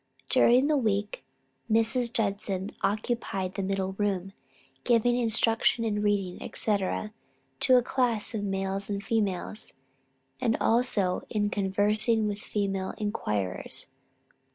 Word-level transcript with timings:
During 0.29 0.65
the 0.65 0.77
week 0.77 1.23
Mrs. 1.71 2.11
Judson 2.11 2.71
occupied 2.81 3.53
the 3.53 3.61
middle 3.61 3.93
room, 3.99 4.33
giving 4.83 5.15
instruction 5.19 5.85
in 5.85 6.01
reading, 6.01 6.39
&c., 6.55 6.75
to 6.79 7.77
a 7.77 7.83
class 7.83 8.33
of 8.33 8.41
males 8.43 8.89
and 8.89 9.03
females; 9.03 9.73
and 10.39 10.57
also 10.59 11.21
in 11.29 11.51
conversing 11.51 12.27
with 12.27 12.39
female 12.39 12.95
inquirers. 12.97 13.85